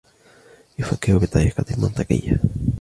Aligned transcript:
يفكّر 0.79 1.17
بطريقة 1.17 1.65
منطقيّة. 1.77 2.37